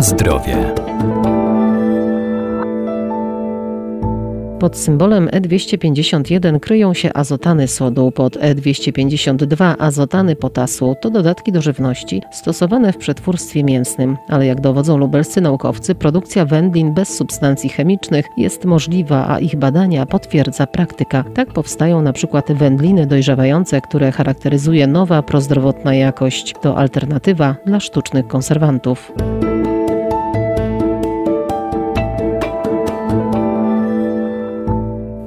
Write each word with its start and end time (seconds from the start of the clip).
Zdrowie. 0.00 0.74
Pod 4.60 4.76
symbolem 4.76 5.26
E251 5.26 6.60
kryją 6.60 6.94
się 6.94 7.10
azotany 7.14 7.68
sodu, 7.68 8.10
pod 8.10 8.36
E252 8.36 9.74
azotany 9.78 10.36
potasu. 10.36 10.94
To 11.00 11.10
dodatki 11.10 11.52
do 11.52 11.62
żywności 11.62 12.22
stosowane 12.32 12.92
w 12.92 12.96
przetwórstwie 12.96 13.64
mięsnym, 13.64 14.16
ale 14.28 14.46
jak 14.46 14.60
dowodzą 14.60 14.96
lubelscy 14.96 15.40
naukowcy, 15.40 15.94
produkcja 15.94 16.44
wędlin 16.44 16.94
bez 16.94 17.16
substancji 17.16 17.70
chemicznych 17.70 18.26
jest 18.36 18.64
możliwa, 18.64 19.28
a 19.28 19.38
ich 19.38 19.56
badania 19.56 20.06
potwierdza 20.06 20.66
praktyka. 20.66 21.24
Tak 21.34 21.52
powstają 21.52 22.02
na 22.02 22.12
przykład 22.12 22.52
wędliny 22.52 23.06
dojrzewające, 23.06 23.80
które 23.80 24.12
charakteryzuje 24.12 24.86
nowa 24.86 25.22
prozdrowotna 25.22 25.94
jakość. 25.94 26.54
To 26.62 26.76
alternatywa 26.76 27.56
dla 27.66 27.80
sztucznych 27.80 28.26
konserwantów. 28.26 29.12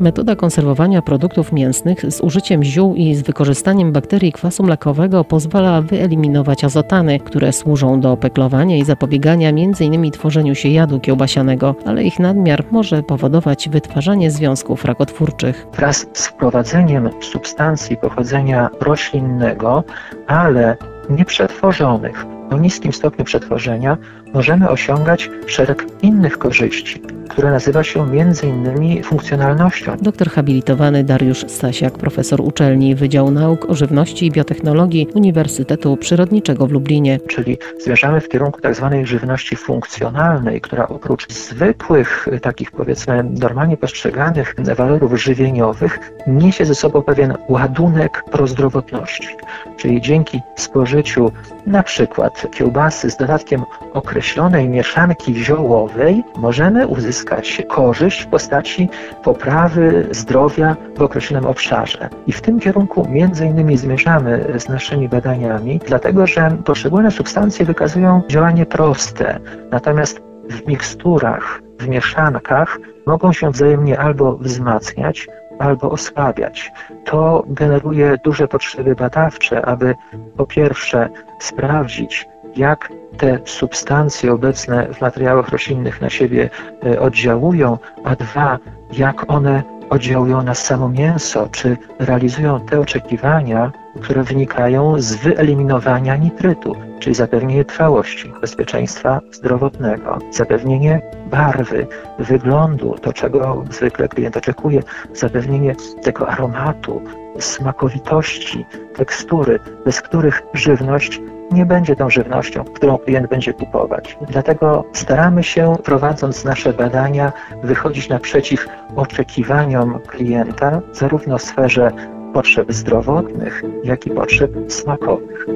Metoda 0.00 0.36
konserwowania 0.36 1.02
produktów 1.02 1.52
mięsnych 1.52 2.12
z 2.12 2.20
użyciem 2.20 2.64
ziół 2.64 2.94
i 2.94 3.14
z 3.14 3.22
wykorzystaniem 3.22 3.92
bakterii 3.92 4.32
kwasu 4.32 4.62
mlekowego 4.62 5.24
pozwala 5.24 5.82
wyeliminować 5.82 6.64
azotany, 6.64 7.20
które 7.20 7.52
służą 7.52 8.00
do 8.00 8.16
peklowania 8.16 8.76
i 8.76 8.84
zapobiegania 8.84 9.48
m.in. 9.48 10.10
tworzeniu 10.10 10.54
się 10.54 10.68
jadu 10.68 11.00
kiełbasianego, 11.00 11.74
ale 11.86 12.04
ich 12.04 12.18
nadmiar 12.18 12.64
może 12.70 13.02
powodować 13.02 13.68
wytwarzanie 13.68 14.30
związków 14.30 14.84
rakotwórczych. 14.84 15.66
Wraz 15.76 16.06
z 16.12 16.26
wprowadzeniem 16.26 17.10
substancji 17.20 17.96
pochodzenia 17.96 18.70
roślinnego, 18.80 19.84
ale 20.26 20.76
nieprzetworzonych, 21.10 22.26
o 22.50 22.58
niskim 22.58 22.92
stopniu 22.92 23.24
przetworzenia 23.24 23.96
możemy 24.34 24.68
osiągać 24.68 25.30
szereg 25.46 25.86
innych 26.02 26.38
korzyści, 26.38 27.02
które 27.30 27.50
nazywa 27.50 27.82
się 27.82 28.06
między 28.06 28.46
innymi 28.46 29.02
funkcjonalnością. 29.02 29.96
Doktor 30.02 30.30
habilitowany 30.30 31.04
Dariusz 31.04 31.44
Stasiak, 31.48 31.92
profesor 31.98 32.40
uczelni 32.40 32.94
Wydziału 32.94 33.30
Nauk 33.30 33.70
o 33.70 33.74
Żywności 33.74 34.26
i 34.26 34.30
Biotechnologii 34.30 35.08
Uniwersytetu 35.14 35.96
Przyrodniczego 35.96 36.66
w 36.66 36.70
Lublinie. 36.72 37.18
Czyli 37.28 37.58
zmierzamy 37.80 38.20
w 38.20 38.28
kierunku 38.28 38.60
tak 38.60 38.74
zwanej 38.74 39.06
żywności 39.06 39.56
funkcjonalnej, 39.56 40.60
która 40.60 40.88
oprócz 40.88 41.32
zwykłych, 41.32 42.28
takich 42.42 42.70
powiedzmy 42.70 43.24
normalnie 43.40 43.76
postrzeganych 43.76 44.54
walorów 44.76 45.20
żywieniowych, 45.20 45.98
niesie 46.26 46.64
ze 46.64 46.74
sobą 46.74 47.02
pewien 47.02 47.34
ładunek 47.48 48.24
prozdrowotności. 48.30 49.28
Czyli 49.76 50.00
dzięki 50.00 50.40
spożyciu 50.56 51.32
na 51.66 51.82
przykład 51.82 52.46
kiełbasy 52.52 53.10
z 53.10 53.16
dodatkiem 53.16 53.62
określonej 53.92 54.68
mieszanki 54.68 55.34
ziołowej 55.34 56.22
możemy 56.36 56.86
uzyskać 56.86 57.19
korzyść 57.68 58.22
w 58.22 58.26
postaci 58.26 58.88
poprawy 59.24 60.06
zdrowia 60.10 60.76
w 60.96 61.02
określonym 61.02 61.46
obszarze. 61.46 62.08
I 62.26 62.32
w 62.32 62.40
tym 62.40 62.60
kierunku 62.60 63.08
między 63.08 63.46
innymi 63.46 63.76
zmierzamy 63.76 64.44
z 64.58 64.68
naszymi 64.68 65.08
badaniami, 65.08 65.80
dlatego 65.86 66.26
że 66.26 66.56
poszczególne 66.64 67.10
substancje 67.10 67.66
wykazują 67.66 68.22
działanie 68.28 68.66
proste, 68.66 69.40
natomiast 69.70 70.20
w 70.50 70.66
miksturach, 70.66 71.60
w 71.80 71.88
mieszankach 71.88 72.78
mogą 73.06 73.32
się 73.32 73.50
wzajemnie 73.50 73.98
albo 73.98 74.36
wzmacniać, 74.36 75.28
albo 75.58 75.90
osłabiać. 75.90 76.72
To 77.04 77.44
generuje 77.46 78.18
duże 78.24 78.48
potrzeby 78.48 78.94
badawcze, 78.94 79.66
aby 79.66 79.94
po 80.36 80.46
pierwsze 80.46 81.08
sprawdzić, 81.40 82.26
jak 82.56 82.92
te 83.16 83.38
substancje 83.44 84.32
obecne 84.32 84.86
w 84.94 85.00
materiałach 85.00 85.48
roślinnych 85.48 86.00
na 86.00 86.10
siebie 86.10 86.50
e, 86.86 87.00
oddziałują, 87.00 87.78
a 88.04 88.16
dwa, 88.16 88.58
jak 88.92 89.30
one 89.30 89.62
oddziałują 89.90 90.42
na 90.42 90.54
samo 90.54 90.88
mięso, 90.88 91.48
czy 91.52 91.76
realizują 91.98 92.60
te 92.60 92.80
oczekiwania, 92.80 93.72
które 94.00 94.22
wynikają 94.22 95.00
z 95.00 95.14
wyeliminowania 95.14 96.16
nitrytu, 96.16 96.76
czyli 96.98 97.14
zapewnienie 97.14 97.64
trwałości, 97.64 98.32
bezpieczeństwa 98.40 99.20
zdrowotnego, 99.32 100.18
zapewnienie 100.30 101.02
barwy, 101.30 101.86
wyglądu, 102.18 102.94
to 103.02 103.12
czego 103.12 103.64
zwykle 103.70 104.08
klient 104.08 104.36
oczekuje, 104.36 104.82
zapewnienie 105.14 105.74
tego 106.02 106.28
aromatu, 106.28 107.02
smakowitości, 107.38 108.66
tekstury, 108.96 109.58
bez 109.84 110.00
których 110.00 110.42
żywność 110.54 111.20
nie 111.52 111.66
będzie 111.66 111.96
tą 111.96 112.10
żywnością, 112.10 112.64
którą 112.64 112.98
klient 112.98 113.28
będzie 113.28 113.52
kupować. 113.54 114.18
Dlatego 114.28 114.84
staramy 114.92 115.42
się, 115.42 115.76
prowadząc 115.84 116.44
nasze 116.44 116.72
badania, 116.72 117.32
wychodzić 117.62 118.08
naprzeciw 118.08 118.66
oczekiwaniom 118.96 119.98
klienta, 120.06 120.80
zarówno 120.92 121.38
w 121.38 121.42
sferze 121.42 121.90
potrzeb 122.34 122.72
zdrowotnych, 122.72 123.62
jak 123.84 124.06
i 124.06 124.10
potrzeb 124.10 124.50
smakowych. 124.68 125.46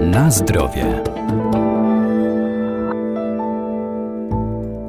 Na 0.00 0.30
zdrowie. 0.30 1.17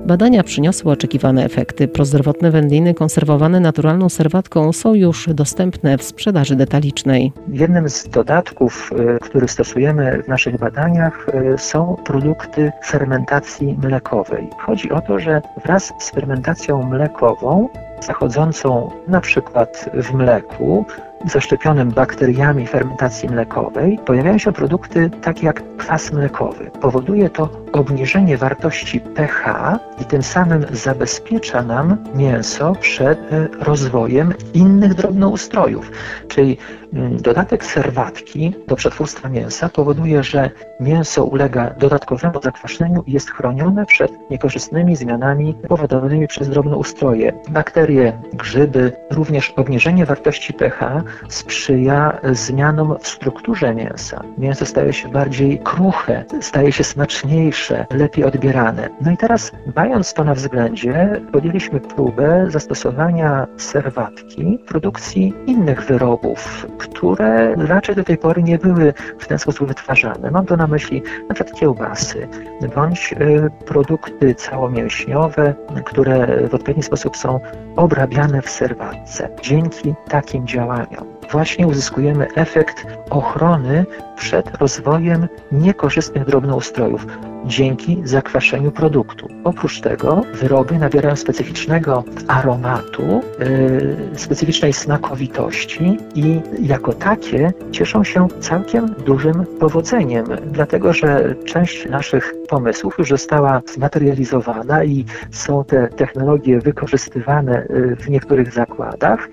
Badania 0.06 0.44
przyniosły 0.44 0.92
oczekiwane 0.92 1.46
efekty. 1.46 1.88
Prozdrowotne 1.88 2.52
wędliny 2.52 2.94
konserwowane 2.94 3.60
naturalną 3.60 4.10
serwatką 4.10 4.74
są 4.74 4.94
już 4.94 5.30
dostępne 5.34 5.98
w 5.98 6.04
sprzedaży 6.04 6.56
detalicznej. 6.56 7.34
Jednym 7.48 7.90
z 7.90 8.10
dodatków, 8.10 8.92
y, 9.16 9.20
który 9.22 9.48
stosujemy 9.48 10.24
w 10.24 10.28
naszych 10.28 10.58
badaniach, 10.58 11.28
y, 11.54 11.58
są 11.58 11.96
produkty 12.06 12.72
fermentacji 12.86 13.78
mlekowej. 13.84 14.50
Chodzi 14.58 14.92
o 14.92 15.02
to, 15.02 15.20
że 15.20 15.42
wraz 15.66 15.94
z 16.00 16.12
fermentacją 16.12 16.84
mlekową 16.84 17.70
zachodzącą 18.02 18.92
na 19.08 19.22
przykład 19.22 19.90
w 19.94 20.14
mleku, 20.14 20.86
zaszczepionym 21.26 21.92
bakteriami 21.92 22.68
fermentacji 22.68 23.30
mlekowej, 23.30 24.00
pojawiają 24.06 24.38
się 24.38 24.52
produkty 24.52 25.10
takie 25.22 25.46
jak 25.46 25.78
kwas 25.78 26.14
mlekowy. 26.14 26.72
Powoduje 26.82 27.30
to 27.30 27.50
obniżenie 27.74 28.38
wartości 28.38 29.00
pH 29.00 29.80
i 30.02 30.06
tym 30.06 30.24
samym 30.24 30.66
zabezpiecza 30.72 31.64
nam 31.64 31.98
mięso 32.16 32.74
przed 32.80 33.20
e, 33.20 33.48
rozwojem 33.60 34.34
innych 34.54 34.94
drobnoustrojów. 34.94 35.92
Czyli 36.28 36.58
mm, 36.94 37.18
dodatek 37.18 37.66
serwatki 37.66 38.56
do 38.68 38.76
przetwórstwa 38.76 39.30
mięsa 39.30 39.70
powoduje, 39.70 40.24
że 40.24 40.50
mięso 40.80 41.26
ulega 41.26 41.70
dodatkowemu 41.80 42.42
zakwaszeniu 42.42 43.04
i 43.08 43.12
jest 43.12 43.32
chronione 43.32 43.86
przed 43.86 44.12
niekorzystnymi 44.30 44.96
zmianami 44.96 45.56
powodowanymi 45.68 46.28
przez 46.28 46.50
drobnoustroje. 46.50 47.34
Bakterie, 47.50 48.22
grzyby, 48.34 48.92
również 49.12 49.54
obniżenie 49.58 50.06
wartości 50.06 50.54
pH 50.54 51.04
sprzyja 51.30 52.20
zmianom 52.32 52.98
w 53.00 53.08
strukturze 53.08 53.76
mięsa. 53.76 54.24
Mięso 54.38 54.66
staje 54.66 54.94
się 54.94 55.10
bardziej 55.10 55.60
kruche, 55.60 56.26
staje 56.42 56.72
się 56.72 56.84
smaczniejsze, 56.84 57.59
lepiej 57.92 58.24
odbierane. 58.24 58.90
No 59.02 59.12
i 59.12 59.18
teraz, 59.18 59.52
mając 59.76 60.14
to 60.14 60.24
na 60.24 60.34
względzie, 60.34 61.22
podjęliśmy 61.32 61.80
próbę 61.80 62.46
zastosowania 62.50 63.48
serwatki 63.58 64.60
w 64.64 64.68
produkcji 64.68 65.34
innych 65.46 65.86
wyrobów, 65.86 66.68
które 66.78 67.56
raczej 67.56 67.96
do 67.96 68.04
tej 68.04 68.18
pory 68.18 68.44
nie 68.44 68.58
były 68.58 68.94
w 69.20 69.28
ten 69.28 69.40
sposób 69.40 69.68
wytwarzane. 69.68 70.32
Mam 70.32 70.46
tu 70.46 70.58
na 70.58 70.68
myśli 70.68 71.04
przykład 71.34 71.60
kiełbasy, 71.60 72.28
bądź 72.76 73.14
y, 73.14 73.50
produkty 73.66 74.36
całomięśniowe, 74.36 75.54
które 75.86 76.48
w 76.48 76.54
odpowiedni 76.54 76.84
sposób 76.84 77.18
są 77.18 77.40
obrabiane 77.76 78.42
w 78.42 78.50
serwatce. 78.50 79.30
Dzięki 79.42 79.94
takim 80.10 80.48
działaniom 80.48 81.19
właśnie 81.32 81.68
uzyskujemy 81.68 82.28
efekt 82.36 82.86
ochrony 83.10 83.86
przed 84.16 84.58
rozwojem 84.58 85.28
niekorzystnych 85.52 86.26
drobnoustrojów 86.26 87.06
dzięki 87.46 88.02
zakwaszeniu 88.04 88.72
produktu. 88.72 89.28
Oprócz 89.44 89.82
tego 89.82 90.22
wyroby 90.34 90.80
nabierają 90.80 91.16
specyficznego 91.16 92.04
aromatu, 92.28 93.22
yy, 93.40 93.98
specyficznej 94.20 94.74
smakowitości 94.74 95.98
i 96.16 96.42
jako 96.60 96.94
takie 96.94 97.52
cieszą 97.72 98.04
się 98.04 98.28
całkiem 98.40 98.94
dużym 99.06 99.46
powodzeniem, 99.60 100.26
dlatego 100.52 100.94
że 100.94 101.36
część 101.46 101.90
naszych 101.90 102.34
pomysłów 102.50 102.96
już 102.98 103.10
została 103.10 103.62
zmaterializowana 103.74 104.84
i 104.84 105.06
są 105.32 105.64
te 105.64 105.88
technologie 105.88 106.60
wykorzystywane 106.60 107.64
y, 107.64 107.96
w 108.00 108.10
niektórych 108.10 108.54
zakładach 108.54 109.30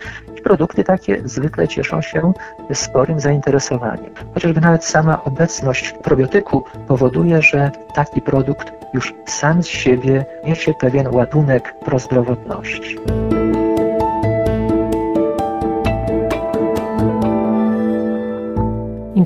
produkty 0.46 0.84
takie 0.84 1.22
zwykle 1.24 1.68
cieszą 1.68 2.02
się 2.02 2.32
sporym 2.72 3.20
zainteresowaniem. 3.20 4.10
Chociażby 4.34 4.60
nawet 4.60 4.84
sama 4.84 5.24
obecność 5.24 5.92
probiotyku 5.92 6.64
powoduje, 6.88 7.42
że 7.42 7.70
taki 7.94 8.20
produkt 8.20 8.72
już 8.94 9.14
sam 9.26 9.62
z 9.62 9.66
siebie 9.66 10.24
niesie 10.44 10.74
pewien 10.80 11.14
ładunek 11.14 11.74
prozdrowotności. 11.84 12.96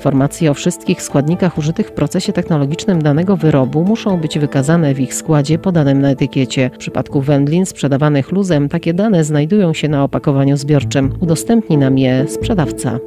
Informacje 0.00 0.50
o 0.50 0.54
wszystkich 0.54 1.02
składnikach 1.02 1.58
użytych 1.58 1.88
w 1.88 1.92
procesie 1.92 2.32
technologicznym 2.32 3.02
danego 3.02 3.36
wyrobu 3.36 3.84
muszą 3.84 4.20
być 4.20 4.38
wykazane 4.38 4.94
w 4.94 5.00
ich 5.00 5.14
składzie 5.14 5.58
podanym 5.58 6.00
na 6.00 6.10
etykiecie. 6.10 6.70
W 6.74 6.78
przypadku 6.78 7.20
wędlin 7.20 7.66
sprzedawanych 7.66 8.32
luzem 8.32 8.68
takie 8.68 8.94
dane 8.94 9.24
znajdują 9.24 9.72
się 9.74 9.88
na 9.88 10.04
opakowaniu 10.04 10.56
zbiorczym. 10.56 11.12
Udostępni 11.20 11.76
nam 11.76 11.98
je 11.98 12.28
sprzedawca. 12.28 12.98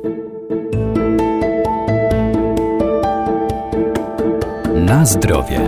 Na 4.76 5.06
zdrowie. 5.06 5.60